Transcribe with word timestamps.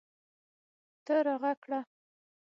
ته 1.05 1.15
راږغ 1.25 1.45
کړه! 1.63 1.79